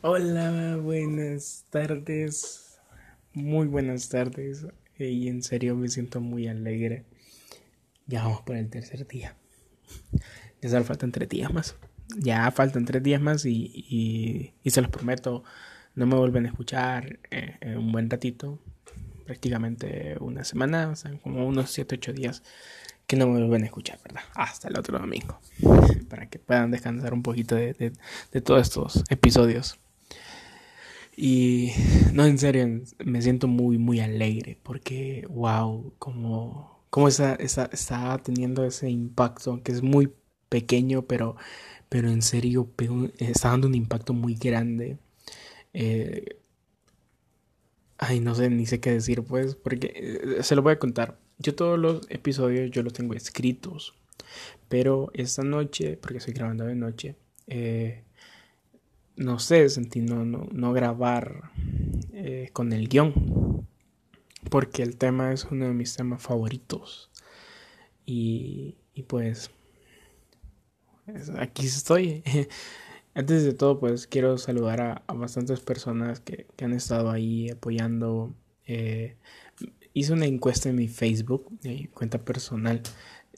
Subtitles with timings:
[0.00, 2.78] Hola, buenas tardes.
[3.32, 4.64] Muy buenas tardes.
[4.96, 7.04] Y en serio me siento muy alegre.
[8.06, 9.34] Ya vamos por el tercer día.
[10.62, 11.74] Ya solo faltan tres días más.
[12.16, 15.42] Ya faltan tres días más y, y, se los prometo,
[15.96, 18.60] no me vuelven a escuchar eh, en un buen ratito.
[19.26, 22.44] Prácticamente una semana, o sea, como unos 7, 8 días
[23.08, 24.22] que no me vuelven a escuchar, ¿verdad?
[24.36, 25.40] Hasta el otro domingo.
[26.08, 27.92] Para que puedan descansar un poquito de,
[28.30, 29.80] de todos estos episodios.
[31.20, 31.72] Y
[32.12, 38.64] no, en serio, me siento muy, muy alegre porque, wow, como, como está, está, teniendo
[38.64, 40.12] ese impacto, que es muy
[40.48, 41.34] pequeño, pero,
[41.88, 42.70] pero en serio
[43.18, 44.98] está dando un impacto muy grande.
[45.74, 46.38] Eh,
[47.98, 51.18] ay, no sé, ni sé qué decir, pues, porque eh, se lo voy a contar.
[51.38, 53.94] Yo todos los episodios yo los tengo escritos,
[54.68, 57.16] pero esta noche, porque estoy grabando de noche,
[57.48, 58.04] eh,
[59.18, 61.50] no sé, sentí no, no, grabar
[62.12, 63.66] eh, con el guion.
[64.50, 67.10] Porque el tema es uno de mis temas favoritos.
[68.06, 69.50] Y, y pues
[71.38, 72.22] aquí estoy.
[73.14, 78.32] Antes de todo, pues quiero saludar a, bastantes personas que, han estado ahí apoyando.
[78.66, 79.16] Eh,
[79.92, 82.82] hice una encuesta en mi Facebook, mi cuenta personal,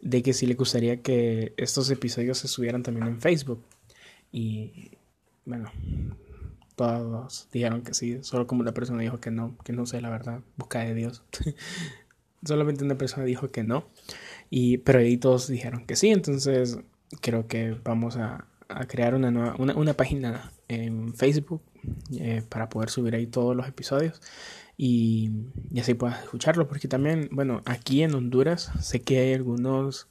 [0.02, 3.64] de que si le gustaría que estos episodios se subieran también en Facebook.
[4.32, 4.98] Y
[5.50, 5.72] bueno,
[6.76, 10.10] todos dijeron que sí, solo como una persona dijo que no, que no sé la
[10.10, 11.24] verdad, busca de Dios.
[12.44, 13.84] Solamente una persona dijo que no,
[14.48, 16.78] y, pero ahí todos dijeron que sí, entonces
[17.20, 18.46] creo que vamos a,
[18.86, 21.60] crear una, nueva, una, página en Facebook
[22.12, 24.22] eh, para poder subir ahí todos los episodios
[24.76, 25.32] y,
[25.72, 30.06] y así puedas escucharlo, porque también, bueno, aquí en Honduras sé que hay algunos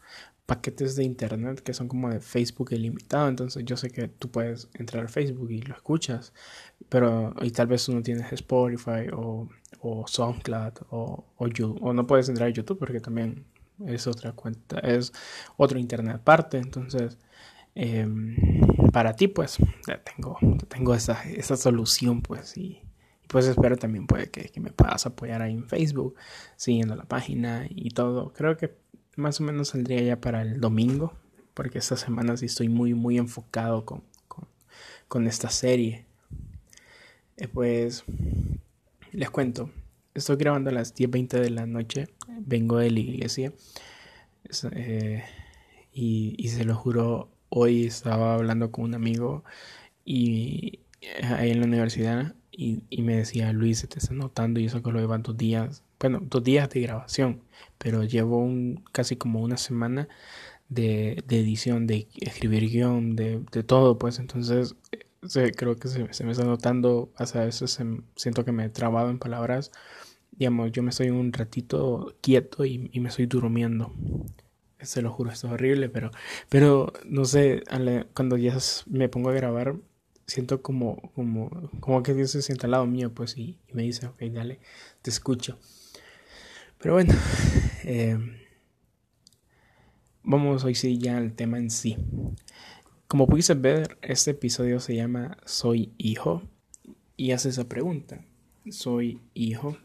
[0.50, 3.30] paquetes de internet que son como de Facebook ilimitado.
[3.30, 6.34] Entonces yo sé que tú puedes entrar a Facebook y lo escuchas,
[6.90, 9.48] pero y tal vez tú no tienes Spotify o,
[9.82, 11.46] o SoundCloud o, o,
[11.82, 13.46] o no puedes entrar a YouTube porque también
[13.86, 15.14] es otra cuenta, es
[15.56, 16.58] otro internet aparte.
[16.58, 17.20] Entonces,
[17.76, 18.36] em,
[18.92, 19.58] para ti pues
[19.88, 22.82] ya tengo, tengo esa, esa solución pues y,
[23.28, 26.16] pues espero también puede que, que, me puedas apoyar ahí en Facebook,
[26.56, 28.34] siguiendo la página y todo.
[28.34, 28.74] Creo que
[29.20, 31.14] más o menos saldría ya para el domingo,
[31.54, 34.04] porque esta semana sí estoy muy, muy enfocado con,
[35.08, 36.06] con, esta serie.
[37.38, 38.04] Eh, pues
[39.12, 39.70] les cuento,
[40.14, 43.54] estoy grabando a las 10.20 de la noche, vengo de la iglesia
[44.72, 45.24] eh,
[45.94, 49.44] y, y, se lo juro, hoy estaba hablando con un amigo
[50.06, 54.60] y eh, ahí en la universidad y, y me decía, Luis, se te está notando
[54.60, 57.42] y eso que lo llevan dos días bueno, dos días de grabación,
[57.78, 60.08] pero llevo un, casi como una semana
[60.70, 64.76] de, de edición, de escribir guion, de, de todo, pues entonces
[65.56, 67.80] creo que se, se, me está notando, a veces
[68.16, 69.72] siento que me he trabado en palabras,
[70.32, 73.94] digamos, yo me estoy un ratito quieto y, y me estoy durmiendo.
[74.82, 76.12] Se lo juro, esto es horrible, pero,
[76.48, 77.64] pero no sé,
[78.14, 78.58] cuando ya
[78.88, 79.76] me pongo a grabar,
[80.26, 81.50] siento como, como,
[81.82, 84.60] como que Dios se sienta al lado mío, pues, y, y me dice, ok, dale,
[85.02, 85.60] te escucho.
[86.80, 87.14] Pero bueno,
[87.84, 88.18] eh,
[90.24, 91.98] vamos hoy sí ya al tema en sí.
[93.08, 96.42] Como pudiste ver, este episodio se llama Soy hijo
[97.18, 98.24] y hace esa pregunta.
[98.70, 99.78] ¿Soy hijo?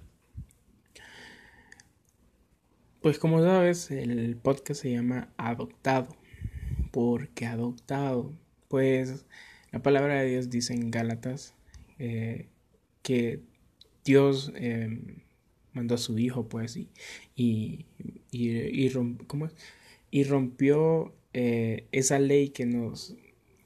[3.03, 6.17] Pues como sabes, el podcast se llama Adoptado.
[6.93, 8.33] ¿Por qué adoptado?
[8.69, 9.27] Pues
[9.73, 11.57] la palabra de Dios dice en Gálatas
[11.99, 12.47] eh,
[13.03, 13.41] que
[14.05, 15.24] Dios eh,
[15.75, 16.89] mandó a su hijo, pues, y,
[17.37, 17.87] y,
[18.31, 18.89] y,
[20.11, 23.17] y rompió eh, esa ley que nos,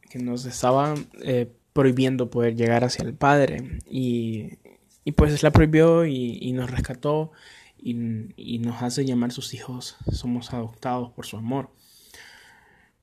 [0.09, 3.81] que nos estaba eh, prohibiendo poder llegar hacia el Padre.
[3.89, 4.55] Y,
[5.05, 7.33] y pues la prohibió y, y nos rescató
[7.77, 7.95] y,
[8.37, 9.97] y, nos hace llamar sus hijos.
[10.11, 11.71] Somos adoptados por su amor.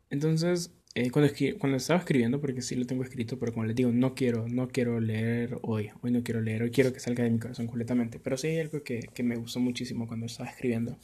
[0.09, 3.91] Entonces, eh, cuando, cuando estaba escribiendo, porque sí lo tengo escrito, pero como les digo,
[3.91, 7.29] no quiero, no quiero leer hoy, hoy no quiero leer, hoy quiero que salga de
[7.29, 10.97] mi corazón completamente, pero sí hay algo que, que me gustó muchísimo cuando estaba escribiendo,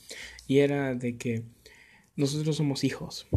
[0.48, 1.44] y era de que
[2.16, 3.27] nosotros somos hijos,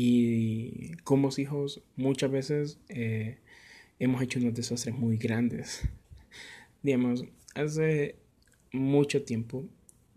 [0.00, 3.38] y como hijos muchas veces eh,
[3.98, 5.82] hemos hecho unos desastres muy grandes.
[6.82, 7.24] Digamos,
[7.54, 8.14] hace
[8.70, 9.64] mucho tiempo,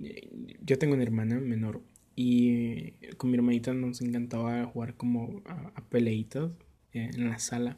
[0.03, 0.29] eh,
[0.63, 1.81] yo tengo una hermana menor
[2.15, 6.51] y con mi hermanita nos encantaba jugar como a, peleitas
[6.93, 7.77] en la sala.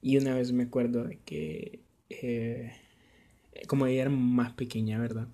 [0.00, 2.72] Y una vez me acuerdo que, eh,
[3.66, 5.28] como ella era más pequeña, ¿verdad?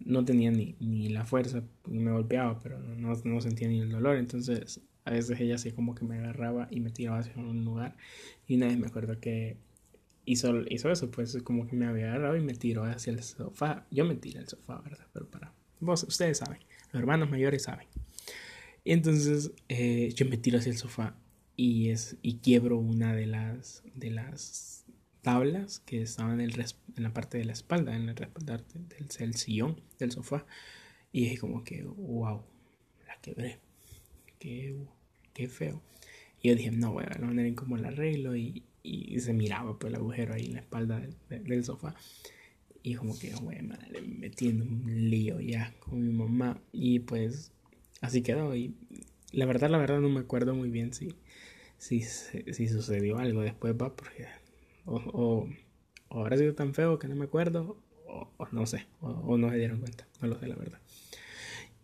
[0.00, 4.16] No tenía ni, ni la fuerza, me golpeaba, pero no, no, sentía ni el dolor.
[4.16, 7.96] Entonces, a veces ella así como que me agarraba y me tiraba hacia un lugar.
[8.46, 9.56] Y una vez me acuerdo que
[10.24, 13.86] hizo, hizo eso, pues como que me había agarrado y me tiró hacia el sofá.
[13.90, 15.06] Yo me tiré al sofá, ¿verdad?
[15.12, 16.60] Pero para vos, ustedes saben,
[16.92, 17.86] los hermanos mayores saben.
[18.84, 21.16] Y entonces eh, yo me tiro hacia el sofá
[21.56, 24.84] y, es, y quiebro una de las, de las
[25.22, 26.52] tablas que estaban en,
[26.96, 30.46] la parte de la espalda, en el respaldar del, del sillón, del sofá.
[31.12, 32.42] Y dije como que, wow,
[33.06, 33.58] la quebré.
[34.38, 34.76] Qué,
[35.34, 35.82] qué feo.
[36.40, 38.36] Y yo dije, no, ver la manera cómo la arreglo.
[38.36, 41.94] Y, y se miraba por pues, el agujero ahí en la espalda del, sofá.
[42.88, 46.58] Y como que, güey, madre, metiendo un lío ya con mi mamá.
[46.72, 47.52] Y pues
[48.00, 48.56] así quedó.
[48.56, 48.74] Y
[49.30, 51.14] la verdad, la verdad no me acuerdo muy bien si,
[51.76, 54.24] si, si sucedió algo después, va, porque
[54.86, 55.02] o,
[56.08, 57.76] o, habrá sido tan feo que no me acuerdo,
[58.06, 60.78] o, no sé, o, no se dieron cuenta, no lo sé la verdad.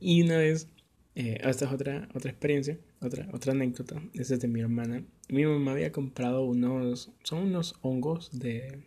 [0.01, 0.69] Y una vez,
[1.17, 5.05] eh, esta es otra, otra experiencia, otra, otra anécdota, es de mi hermana.
[5.29, 8.85] Mi mamá había comprado unos, son unos hongos de,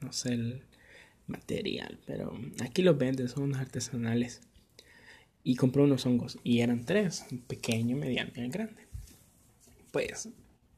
[0.00, 0.62] no sé el
[1.26, 4.40] material, pero aquí los venden, son unos artesanales.
[5.44, 8.86] Y compró unos hongos, y eran tres, pequeño, mediano y grande.
[9.90, 10.28] Pues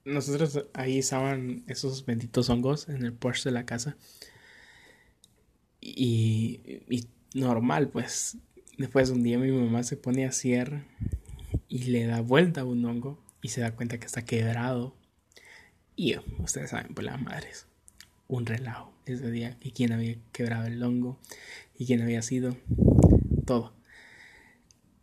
[0.04, 3.96] nosotros ahí estaban esos benditos hongos en el porche de la casa.
[5.80, 8.38] Y, y normal, pues
[8.78, 10.84] después un día mi mamá se pone a cierre
[11.68, 14.96] y le da vuelta a un hongo y se da cuenta que está quebrado.
[15.96, 17.66] Y ustedes saben, pues las madres,
[18.28, 21.18] un relajo ese día, y quién había quebrado el hongo,
[21.78, 22.56] y quién había sido,
[23.46, 23.74] todo.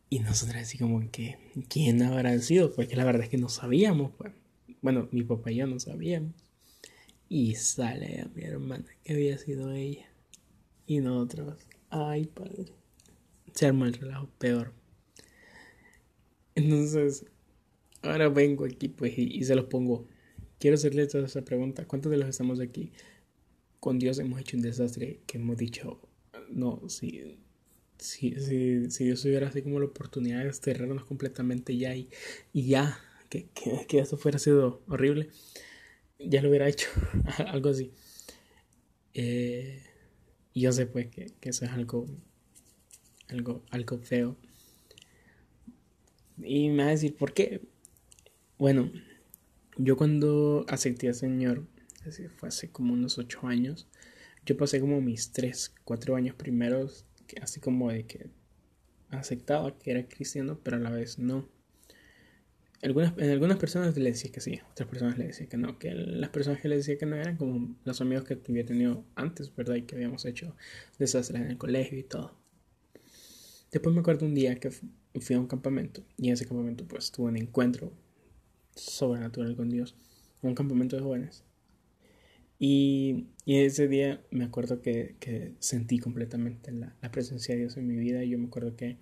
[0.09, 1.37] Y nosotros así como que,
[1.69, 2.73] ¿quién habrá sido?
[2.73, 4.33] Porque la verdad es que no sabíamos, pues.
[4.81, 6.33] Bueno, mi papá y yo no sabíamos.
[7.29, 10.09] Y sale a mi hermana que había sido ella.
[10.85, 11.57] Y nosotros,
[11.89, 12.73] ay padre.
[13.53, 14.73] Se armó el relajo peor.
[16.55, 17.25] Entonces,
[18.01, 20.07] ahora vengo aquí pues y, se los pongo.
[20.61, 21.87] Quiero hacerle esa pregunta.
[21.87, 22.91] ¿Cuántos de los estamos aquí?
[23.79, 25.99] Con Dios hemos hecho un desastre que hemos dicho,
[26.51, 27.39] no, si,
[27.97, 32.09] si, si, si Dios hubiera así como la oportunidad de desterrarnos completamente ya y,
[32.53, 33.47] y ya que,
[33.87, 35.29] que, eso fuera sido horrible,
[36.19, 36.89] ya lo hubiera hecho,
[37.47, 37.91] algo así.
[39.15, 39.81] Eh,
[40.53, 42.05] y yo sé pues que, que, eso es algo,
[43.29, 44.37] algo, algo feo.
[46.37, 47.61] Y me va a decir, ¿por qué?
[48.59, 48.91] Bueno,
[49.83, 51.65] yo cuando acepté al Señor,
[52.37, 53.87] fue hace como unos ocho años,
[54.45, 57.05] yo pasé como mis tres, cuatro años primeros,
[57.41, 58.29] así como de que
[59.09, 61.47] aceptaba que era cristiano, pero a la vez no
[62.83, 65.93] algunas, en algunas personas le decía que sí, otras personas le decían que no, que
[65.93, 69.55] las personas que le decían que no eran como los amigos que había tenido antes,
[69.55, 69.75] ¿verdad?
[69.75, 70.55] Y que habíamos hecho
[70.97, 72.35] desastres en el colegio y todo.
[73.71, 77.11] Después me acuerdo un día que fui a un campamento y en ese campamento pues
[77.11, 77.93] tuve un encuentro
[78.75, 79.95] sobrenatural con Dios,
[80.41, 81.43] un campamento de jóvenes.
[82.59, 87.77] Y, y ese día me acuerdo que, que sentí completamente la, la presencia de Dios
[87.77, 88.97] en mi vida y yo me acuerdo que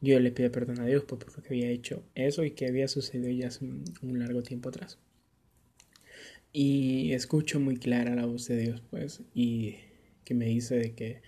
[0.00, 2.88] yo le pido perdón a Dios por, lo que había hecho eso y que había
[2.88, 4.98] sucedido ya hace un, largo tiempo atrás.
[6.52, 9.76] Y escucho muy clara la voz de Dios, pues, y
[10.24, 11.22] que me dice de que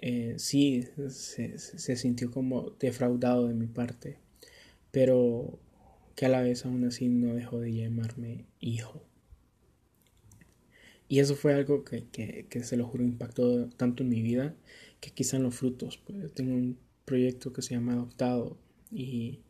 [0.00, 4.18] eh, sí se, se, sintió como defraudado de mi parte,
[4.90, 5.58] pero
[6.16, 9.04] que a la vez aún así no dejó de llamarme hijo.
[11.08, 14.56] Y eso fue algo que, que, que se lo juro impactó tanto en mi vida
[15.00, 15.98] que quizá en los frutos.
[15.98, 18.56] Pues, tengo un proyecto que se llama Adoptado
[18.90, 19.40] y,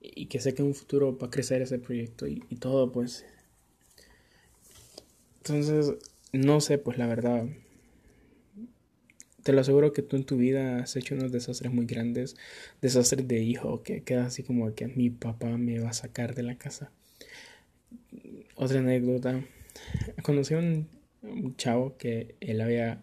[0.00, 2.92] y que sé que en un futuro va a crecer ese proyecto y, y todo,
[2.92, 3.24] pues.
[5.38, 5.94] Entonces,
[6.32, 7.48] no sé, pues la verdad.
[9.42, 12.36] Te lo aseguro que tú en tu vida has hecho unos desastres muy grandes,
[12.80, 16.44] desastres de hijo, que queda así como que mi papá me va a sacar de
[16.44, 16.92] la casa.
[18.54, 19.44] Otra anécdota,
[20.22, 20.88] conocí a un,
[21.56, 23.02] chavo que él había,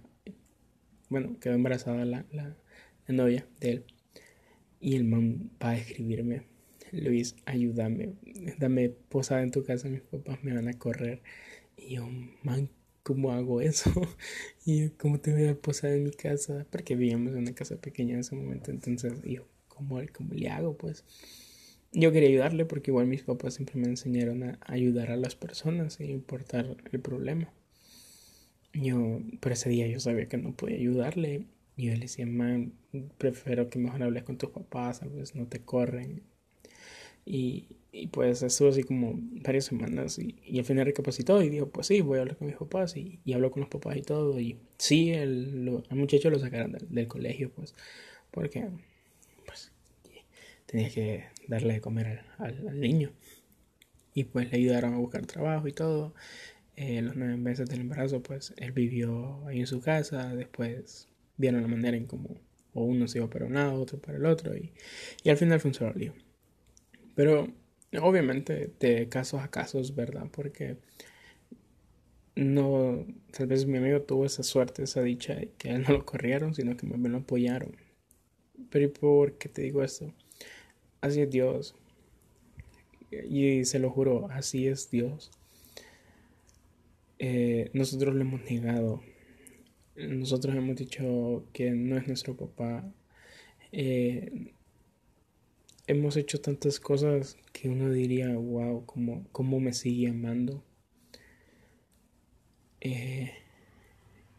[1.09, 2.55] bueno, quedó embarazada la, la,
[3.07, 3.85] novia de él.
[4.79, 6.43] Y el man va a escribirme,
[6.91, 8.13] Luis, ayúdame,
[8.57, 11.21] dame posada en tu casa, mis papás me van a correr.
[11.75, 12.07] Y yo,
[12.43, 12.69] man,
[13.09, 13.89] ¿cómo hago eso?
[14.67, 16.67] y yo, ¿cómo te voy a posada en mi casa?
[16.69, 20.77] Porque vivíamos en una casa pequeña en ese momento, entonces yo, ¿cómo, cómo le hago?
[20.77, 21.03] Pues
[21.91, 25.93] yo quería ayudarle porque igual mis papás siempre me enseñaron a ayudar a las personas
[25.95, 27.51] sin importar el problema.
[28.73, 32.73] Yo, pero ese día yo sabía que no podía ayudarle y yo le decía, man,
[33.17, 36.21] prefiero que mejor hables con tus papás, a veces no te corren.
[37.25, 41.69] Y, y pues estuvo así como varias semanas y, y al final recapacitó y dijo,
[41.69, 44.01] pues sí, voy a hablar con mis papás y, y habló con los papás y
[44.01, 44.39] todo.
[44.39, 47.75] Y sí, el, el muchacho lo sacaron del, colegio, pues,
[48.31, 48.67] porque
[49.45, 49.71] pues
[50.65, 53.11] tenía que darle de comer al, al, niño.
[54.13, 56.13] Y pues le ayudaron a buscar trabajo y todo.
[56.75, 61.07] eh, los nueve meses del embarazo, pues él vivió ahí en su casa, después
[61.37, 62.37] vieron la manera en cómo
[62.73, 64.73] o uno se iba para un lado, otro para el otro, y,
[65.23, 66.13] y al final fue un lío.
[67.19, 67.49] Pero
[68.01, 70.27] obviamente de casos a casos, ¿verdad?
[70.31, 70.77] Porque
[72.33, 73.05] no,
[73.37, 76.77] tal vez mi amigo tuvo esa suerte, esa dicha, de que no lo corrieron, sino
[76.77, 77.75] que me lo apoyaron.
[78.69, 80.13] Pero ¿y por qué te digo esto?
[81.01, 81.75] Así es Dios.
[83.11, 85.29] Y se lo juro, así es Dios.
[87.17, 89.01] Eh, nosotros le hemos negado.
[89.97, 92.89] Nosotros hemos dicho que no es nuestro papá.
[93.73, 94.53] Eh,
[95.89, 100.63] hemos hecho tantas cosas que uno diría, wow, cómo, cómo me sigue amando.
[102.79, 103.31] Eh,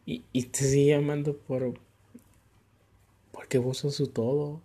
[0.05, 1.73] y, y, te sigue amando por
[3.33, 4.61] porque vos sos su todo.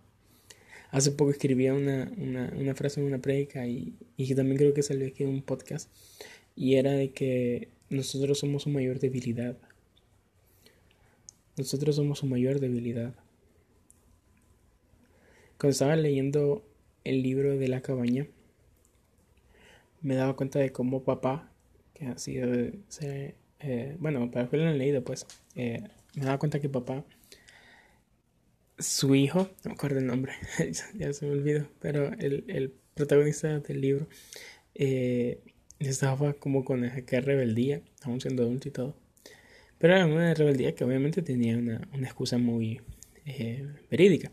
[0.89, 4.81] Hace poco escribía una, una, una frase en una prédica y, y también creo que
[4.81, 5.91] salió aquí en un podcast.
[6.55, 9.57] Y era de que nosotros somos su mayor debilidad.
[11.57, 13.13] Nosotros somos su mayor debilidad.
[15.57, 16.63] Cuando estaba leyendo
[17.09, 18.27] el libro de la cabaña,
[20.01, 21.51] me daba cuenta de cómo papá,
[21.93, 22.53] que ha sido,
[23.01, 25.83] eh, bueno, para que lo han leído, pues, eh,
[26.15, 27.03] me daba cuenta que papá,
[28.79, 30.33] su hijo, no me acuerdo el nombre,
[30.95, 34.07] ya se me olvidó, pero el, el protagonista del libro,
[34.75, 35.41] eh,
[35.79, 38.95] estaba como con esa rebeldía, aún siendo adulto y todo.
[39.77, 42.81] Pero era una rebeldía que obviamente tenía una, una excusa muy
[43.25, 44.31] eh, verídica.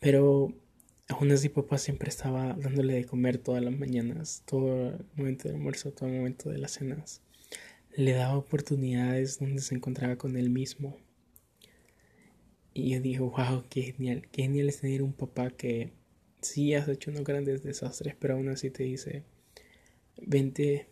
[0.00, 0.52] Pero
[1.08, 5.56] aún así papá siempre estaba dándole de comer todas las mañanas, todo el momento del
[5.56, 7.22] almuerzo, todo el momento de las cenas.
[7.94, 10.96] Le daba oportunidades donde se encontraba con él mismo.
[12.74, 15.92] Y yo dije, wow, qué genial, qué genial es tener un papá que
[16.42, 19.24] sí has hecho unos grandes desastres, pero aún así te dice,
[20.20, 20.88] vente,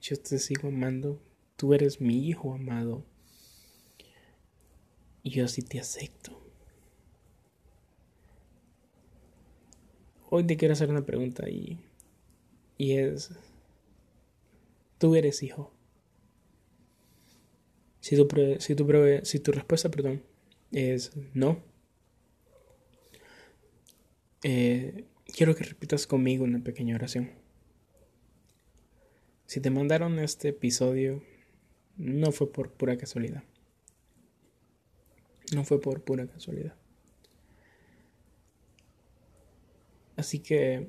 [0.00, 1.22] yo te sigo amando,
[1.56, 3.04] tú eres mi hijo amado
[5.22, 6.35] y yo sí te acepto.
[10.36, 11.78] Hoy te quiero hacer una pregunta y,
[12.76, 13.30] y es,
[14.98, 15.72] tú eres hijo.
[18.00, 18.28] Si tu,
[18.58, 18.86] si, tu,
[19.22, 20.22] si tu respuesta perdón,
[20.72, 21.64] es no,
[24.42, 27.30] eh, quiero que repitas conmigo una pequeña oración.
[29.46, 31.22] Si te mandaron este episodio,
[31.96, 33.42] no fue por pura casualidad.
[35.54, 36.76] No fue por pura casualidad.
[40.16, 40.88] Así que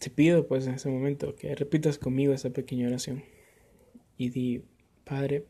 [0.00, 3.24] te pido pues en ese momento que repitas conmigo esa pequeña oración
[4.18, 4.64] y di,
[5.04, 5.46] Padre,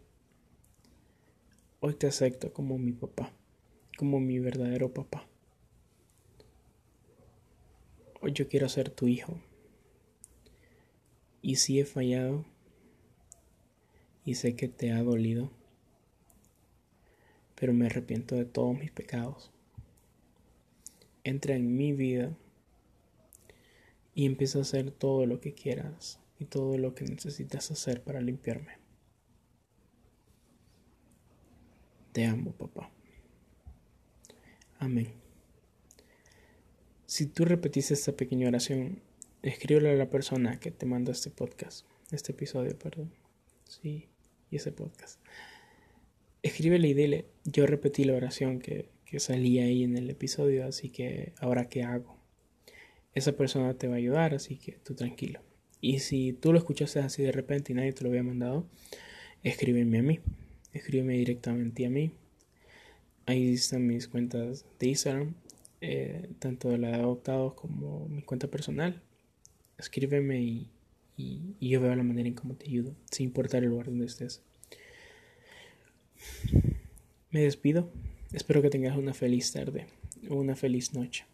[1.81, 3.33] hoy te acepto como mi papá,
[3.97, 5.27] como mi verdadero papá.
[8.21, 9.39] Hoy yo quiero ser tu hijo.
[11.41, 12.45] Y si he fallado
[14.25, 15.51] y sé que te ha dolido,
[17.55, 19.51] pero me arrepiento de todos mis pecados.
[21.23, 22.37] Entra en mi vida
[24.15, 28.21] y empieza a hacer todo lo que quieras y todo lo que necesitas hacer para
[28.21, 28.79] limpiarme.
[32.13, 32.91] Te amo, papá.
[34.79, 35.09] Amén.
[37.07, 39.03] Si tú repetiste esta pequeña oración,
[39.43, 43.13] escríbele a la persona que te mandó este podcast, este episodio, perdón.
[43.69, 44.09] Sí,
[44.51, 45.21] y ese podcast.
[46.43, 50.91] Escríbele y dile, yo repetí la oración que, que salía ahí en el episodio, así
[50.91, 52.24] que ahora qué hago.
[53.15, 55.41] Esa persona te va a ayudar, así que tú tranquilo.
[55.81, 58.67] Y si tú lo escuchaste así de repente y nadie te lo había mandado,
[59.43, 60.21] escríbeme a mí.
[60.73, 62.11] Escríbeme directamente a mí.
[63.27, 65.35] Ahí están mis cuentas de Instagram,
[65.81, 69.03] eh, tanto la de adoptados como mi cuenta personal.
[69.79, 70.71] Escríbeme y,
[71.17, 74.43] y, yo veo la manera en cómo te ayudo, sin importar el lugar donde estés.
[77.31, 77.91] Me despido.
[78.33, 79.87] Espero que tengas una feliz tarde
[80.29, 81.25] o una feliz noche.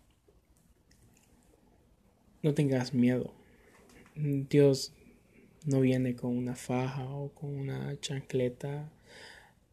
[2.43, 3.35] No tengas miedo.
[4.15, 4.93] Dios
[5.67, 8.91] no viene con una faja o con una chancleta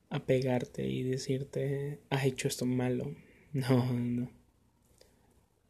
[0.10, 3.16] a pegarte y decirte, has hecho esto malo.
[3.54, 4.30] No, no.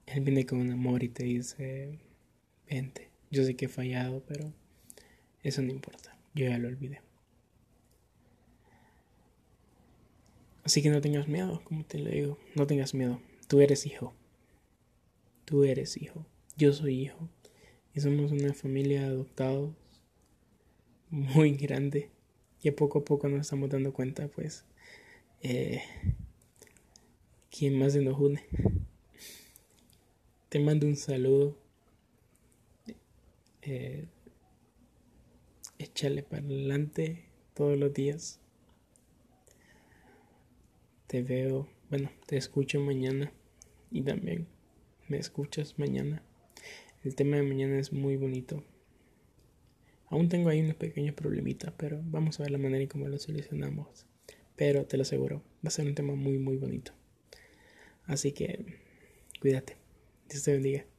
[0.08, 2.00] Él viene con un amor y te dice,
[2.68, 4.51] vente, yo sé que he fallado, pero
[5.44, 7.01] eso no importa, yo ya lo olvidé.
[10.63, 14.13] Así que no tengas miedo, como te lo digo, no tengas miedo, tú eres hijo,
[15.46, 16.25] tú eres hijo,
[16.57, 17.29] yo soy hijo,
[17.93, 19.73] y somos una familia de adoptados
[21.09, 22.11] muy grande,
[22.67, 24.65] a poco a poco nos estamos dando cuenta, pues,
[25.41, 25.81] eh,
[27.49, 28.43] quién más se nos une.
[30.49, 31.57] Te mando un saludo.
[33.61, 34.07] Eh,
[35.77, 38.39] échale para adelante todos los días.
[41.07, 43.31] Te veo, bueno, te escucho mañana
[43.91, 44.47] y también
[45.07, 46.23] me escuchas mañana.
[47.04, 48.63] El tema de mañana es muy bonito.
[50.08, 53.20] Aún tengo ahí unos pequeños problemitas, pero vamos a ver la manera en cómo lo
[53.20, 54.06] solucionamos.
[54.56, 56.94] Pero te lo aseguro, va a ser un tema muy, muy bonito.
[58.06, 58.66] Así que
[59.39, 59.75] cuídate.
[60.30, 60.97] Dios te bendiga.